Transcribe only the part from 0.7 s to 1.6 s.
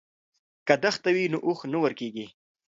دښته وي نو اوښ